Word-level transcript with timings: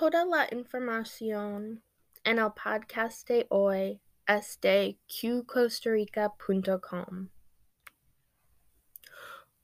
Toda 0.00 0.24
la 0.24 0.48
información 0.50 1.84
en 2.24 2.38
el 2.38 2.52
podcast 2.52 3.28
de 3.28 3.46
hoy 3.50 4.00
es 4.26 4.58
de 4.62 4.98
qcostarica.com. 5.06 7.28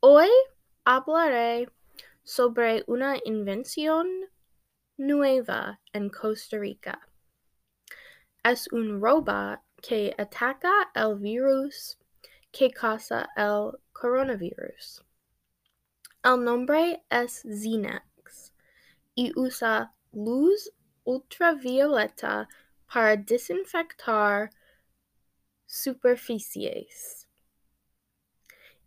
Hoy 0.00 0.28
hablaré 0.84 1.70
sobre 2.22 2.84
una 2.86 3.16
invención 3.24 4.06
nueva 4.98 5.80
en 5.94 6.10
Costa 6.10 6.58
Rica. 6.58 7.08
Es 8.44 8.70
un 8.72 9.00
robot 9.00 9.60
que 9.80 10.14
ataca 10.18 10.90
el 10.94 11.18
virus 11.18 11.96
que 12.52 12.70
causa 12.70 13.30
el 13.36 13.78
coronavirus. 13.94 15.02
El 16.22 16.44
nombre 16.44 17.02
es 17.08 17.40
Xenex 17.40 18.52
y 19.14 19.32
usa 19.34 19.94
luz 20.12 20.70
ultravioleta 21.04 22.48
para 22.86 23.16
desinfectar 23.16 24.50
superficies. 25.66 27.26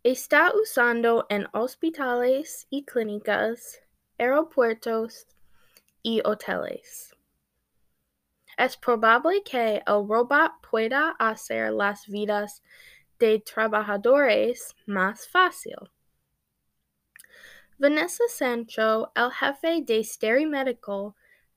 Está 0.02 0.50
usando 0.54 1.26
en 1.28 1.46
hospitales 1.52 2.66
y 2.70 2.84
clínicas, 2.84 3.80
aeropuertos 4.18 5.26
y 6.02 6.22
hoteles. 6.24 7.14
Es 8.56 8.76
probable 8.76 9.42
que 9.42 9.82
el 9.86 10.08
robot 10.08 10.52
pueda 10.70 11.10
hacer 11.18 11.72
las 11.72 12.06
vidas 12.06 12.62
de 13.18 13.40
trabajadores 13.40 14.74
más 14.86 15.28
fácil. 15.28 15.76
Vanessa 17.80 18.28
Sancho, 18.28 19.10
el 19.16 19.30
jefe 19.30 19.80
de 19.80 20.04
Stereo 20.04 20.46
Medical, 20.46 21.14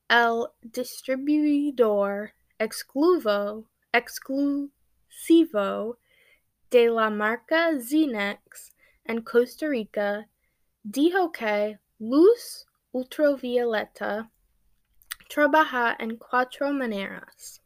el 0.08 0.46
distribuidor 0.62 2.32
exclusivo, 2.58 3.68
exclusivo 3.92 5.98
de 6.70 6.88
la 6.88 7.10
marca 7.10 7.78
Xenex 7.78 8.72
en 9.04 9.20
Costa 9.20 9.68
Rica, 9.68 10.26
dijo 10.82 11.30
que 11.30 11.78
luz 11.98 12.64
ultravioleta 12.92 14.30
trabaja 15.28 15.94
en 16.00 16.16
cuatro 16.16 16.72
maneras. 16.72 17.60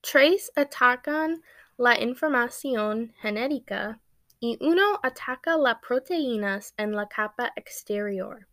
Tres 0.00 0.52
atacan 0.54 1.42
la 1.76 2.00
información 2.00 3.12
genética 3.20 4.00
y 4.40 4.56
uno 4.60 5.00
ataca 5.02 5.56
las 5.56 5.78
proteínas 5.80 6.74
en 6.76 6.92
la 6.92 7.08
capa 7.08 7.52
exterior. 7.56 8.46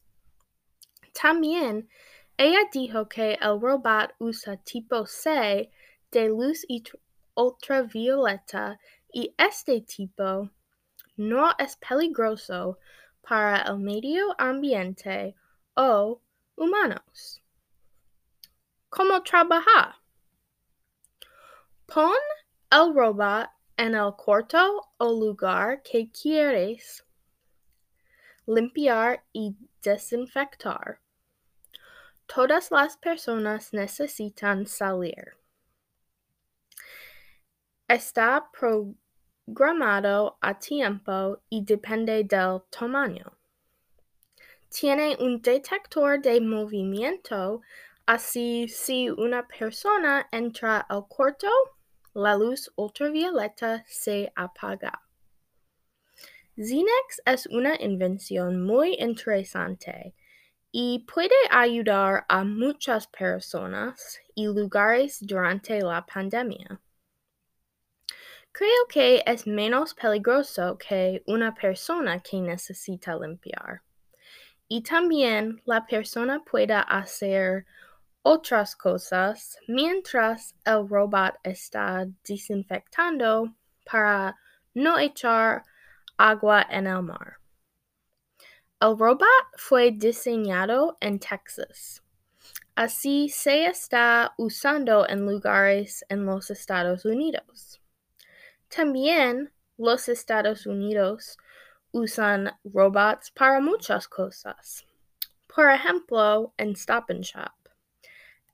También 1.14 1.90
ella 2.38 2.68
dijo 2.72 3.08
que 3.08 3.38
el 3.42 3.62
robot 3.62 4.14
usa 4.20 4.58
tipo 4.58 5.06
C 5.06 5.72
de 6.12 6.28
luz 6.28 6.66
ultravioleta 7.36 8.80
y 9.12 9.34
este 9.38 9.82
tipo 9.82 10.50
no 11.16 11.52
es 11.58 11.78
peligroso 11.78 12.80
para 13.22 13.62
el 13.62 13.78
medio 13.80 14.36
ambiente 14.38 15.36
o 15.76 16.22
humanos. 16.56 17.42
¿Cómo 18.90 19.24
trabaja? 19.24 20.02
Pon 21.86 22.12
el 22.72 22.94
robot 22.94 23.50
en 23.78 23.96
el 23.96 24.14
cuarto 24.16 24.90
o 24.98 25.12
lugar 25.12 25.82
que 25.84 26.10
quieres 26.12 27.06
limpiar 28.48 29.24
y 29.34 29.56
desinfectar. 29.82 31.00
Todas 32.28 32.72
las 32.72 32.98
personas 32.98 33.74
necesitan 33.74 34.66
salir. 34.66 35.38
Está 37.88 38.50
programado 38.52 40.38
a 40.42 40.58
tiempo 40.58 41.40
y 41.50 41.64
depende 41.64 42.24
del 42.24 42.62
tamaño. 42.70 43.38
Tiene 44.70 45.16
un 45.20 45.42
detector 45.42 46.20
de 46.20 46.42
movimiento, 46.42 47.62
así 48.08 48.68
si 48.68 49.10
una 49.10 49.48
persona 49.48 50.28
entra 50.32 50.80
al 50.80 51.08
cuarto, 51.08 51.48
la 52.16 52.34
luz 52.36 52.72
ultravioleta 52.78 53.84
se 53.88 54.32
apaga. 54.36 55.02
Xenex 56.56 57.22
es 57.26 57.46
una 57.48 57.76
invención 57.76 58.64
muy 58.64 58.96
interesante 58.98 60.16
y 60.72 61.06
puede 61.14 61.36
ayudar 61.52 62.26
a 62.30 62.46
muchas 62.46 63.08
personas 63.08 64.20
y 64.34 64.46
lugares 64.46 65.18
durante 65.20 65.82
la 65.82 66.06
pandemia. 66.06 66.80
Creo 68.54 68.88
que 68.88 69.22
es 69.26 69.46
menos 69.46 69.94
peligroso 69.94 70.78
que 70.78 71.22
una 71.28 71.54
persona 71.54 72.22
que 72.22 72.40
necesita 72.40 73.18
limpiar. 73.18 73.82
Y 74.70 74.82
también 74.82 75.62
la 75.66 75.86
persona 75.86 76.42
pueda 76.46 76.80
hacer 76.80 77.66
otras 78.28 78.76
cosas 78.76 79.56
mientras 79.68 80.56
el 80.66 80.90
robot 80.90 81.36
está 81.44 82.08
desinfectando 82.28 83.54
para 83.86 84.36
no 84.74 84.98
echar 84.98 85.64
agua 86.18 86.66
en 86.72 86.88
el 86.88 87.04
mar. 87.04 87.38
El 88.82 88.98
robot 88.98 89.46
fue 89.58 89.92
diseñado 89.92 90.98
en 91.02 91.20
Texas. 91.20 92.02
Así 92.74 93.30
se 93.30 93.68
está 93.68 94.34
usando 94.38 95.08
en 95.08 95.24
lugares 95.28 96.04
en 96.10 96.26
los 96.26 96.50
Estados 96.50 97.06
Unidos. 97.06 97.80
También 98.76 99.54
los 99.78 100.10
Estados 100.10 100.66
Unidos 100.66 101.38
usan 101.92 102.52
robots 102.64 103.30
para 103.30 103.60
muchas 103.60 104.08
cosas. 104.08 104.84
Por 105.48 105.70
ejemplo, 105.70 106.56
en 106.58 106.72
Stop 106.72 107.12
and 107.12 107.24
Shop. 107.24 107.65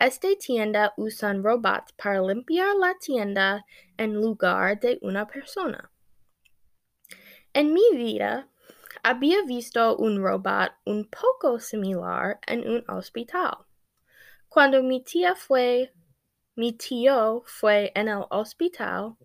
Esta 0.01 0.29
tienda 0.35 0.95
usan 0.97 1.44
robots 1.44 1.94
para 1.94 2.23
limpiar 2.23 2.75
la 2.75 2.95
tienda 2.97 3.63
en 3.97 4.16
lugar 4.16 4.79
de 4.79 4.97
una 5.03 5.28
persona. 5.28 5.91
En 7.53 7.72
mi 7.72 7.84
vida, 7.94 8.47
había 9.03 9.44
visto 9.44 9.95
un 9.97 10.19
robot 10.19 10.72
un 10.85 11.07
poco 11.07 11.59
similar 11.59 12.40
en 12.47 12.67
un 12.67 12.84
hospital. 12.90 13.67
Cuando 14.50 14.81
mi 14.81 15.03
tía 15.03 15.35
fue, 15.35 15.94
mi 16.56 16.73
tío 16.73 17.44
fue 17.45 17.91
en 17.94 18.07
el 18.07 18.25
hospital, 18.31 19.17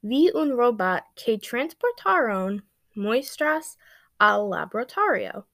vi 0.00 0.30
un 0.32 0.56
robot 0.56 1.02
que 1.14 1.36
transportaron 1.36 2.66
muestras 2.94 3.78
al 4.18 4.48
laboratorio. 4.48 5.46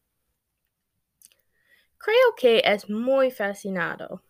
Creo 1.99 2.35
que 2.37 2.63
es 2.65 2.89
muy 2.89 3.33
fascinado. 3.33 4.23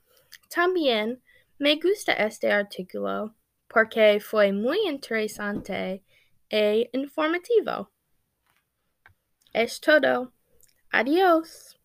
También 0.48 1.22
me 1.59 1.76
gusta 1.76 2.12
este 2.12 2.50
artículo 2.50 3.34
porque 3.69 4.20
fue 4.20 4.53
muy 4.53 4.78
interesante 4.87 6.04
e 6.48 6.88
informativo. 6.92 7.91
Es 9.53 9.81
todo. 9.81 10.32
Adiós. 10.91 11.78